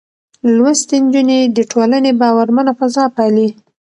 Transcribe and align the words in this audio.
لوستې 0.55 0.95
نجونې 1.03 1.39
د 1.55 1.57
ټولنې 1.71 2.11
باورمنه 2.21 2.71
فضا 2.79 3.05
پالي. 3.15 3.49